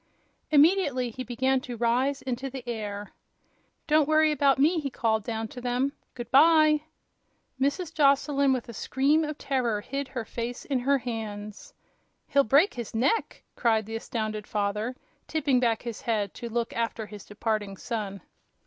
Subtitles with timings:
[0.49, 3.13] Immediately he began to rise into the air.
[3.85, 5.93] "Don't worry about me!" he called down to them.
[6.15, 6.81] "Good by!"
[7.59, 7.93] Mrs.
[7.93, 11.75] Joslyn, with a scream of terror, hid her face in her hands.
[12.27, 14.95] "He'll break his neck!" cried the astounded father,
[15.27, 18.21] tipping back his head to look after his departing son.